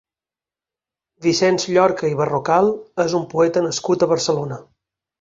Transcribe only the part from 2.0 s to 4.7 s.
i Berrocal és un poeta nascut a Barcelona.